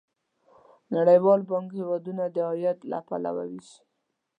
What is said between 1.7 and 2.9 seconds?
هیوادونه د عاید